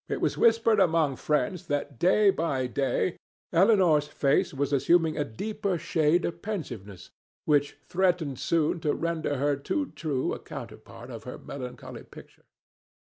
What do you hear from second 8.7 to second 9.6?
to render her